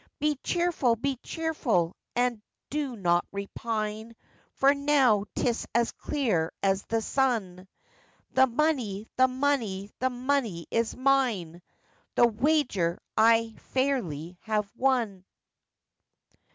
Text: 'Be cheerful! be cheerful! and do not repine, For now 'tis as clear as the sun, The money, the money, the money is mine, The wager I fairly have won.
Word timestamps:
'Be 0.17 0.33
cheerful! 0.41 0.95
be 0.95 1.17
cheerful! 1.17 1.95
and 2.15 2.41
do 2.71 2.95
not 2.95 3.23
repine, 3.31 4.15
For 4.55 4.73
now 4.73 5.25
'tis 5.35 5.67
as 5.75 5.91
clear 5.91 6.51
as 6.63 6.81
the 6.85 7.03
sun, 7.03 7.67
The 8.31 8.47
money, 8.47 9.05
the 9.17 9.27
money, 9.27 9.91
the 9.99 10.09
money 10.09 10.65
is 10.71 10.95
mine, 10.95 11.61
The 12.15 12.25
wager 12.25 12.97
I 13.15 13.53
fairly 13.59 14.39
have 14.41 14.71
won. 14.75 15.23